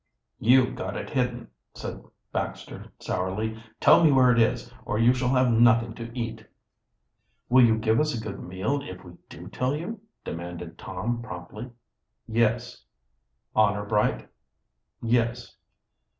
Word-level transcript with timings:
"You 0.39 0.71
got 0.73 0.97
it 0.97 1.11
hidden," 1.11 1.49
said 1.75 2.03
Baxter 2.33 2.91
sourly. 2.99 3.61
"Tell 3.79 4.03
we 4.03 4.11
where 4.11 4.31
it 4.31 4.39
is, 4.39 4.73
or 4.83 4.97
you 4.97 5.13
shall 5.13 5.29
have 5.29 5.51
nothing 5.51 5.93
to 5.93 6.09
eat." 6.17 6.43
"Will 7.49 7.63
you 7.65 7.77
give 7.77 7.99
us 7.99 8.11
a 8.11 8.19
good 8.19 8.39
meal 8.39 8.81
if 8.81 9.03
we 9.05 9.13
do 9.29 9.47
tell 9.47 9.75
you?" 9.75 10.01
demanded 10.25 10.79
Tom 10.79 11.21
promptly. 11.21 11.69
"Yes." 12.27 12.83
"Honor 13.55 13.85
bright?" 13.85 14.27
"Yes." 15.03 15.55